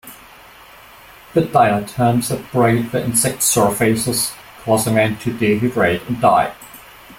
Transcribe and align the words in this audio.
The 1.35 1.41
diatoms 1.41 2.31
abrade 2.31 2.91
the 2.91 3.03
insects' 3.05 3.45
surfaces, 3.45 4.31
causing 4.63 4.95
them 4.95 5.17
to 5.17 5.29
dehydrate 5.31 6.07
and 6.07 6.19
die. 6.19 6.55